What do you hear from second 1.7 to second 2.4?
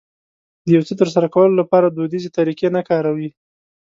دوديزې